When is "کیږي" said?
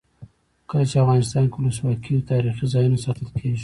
3.37-3.59